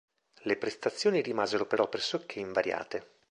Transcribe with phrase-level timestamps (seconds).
[0.41, 3.17] Le prestazioni rimasero però pressoché invariate.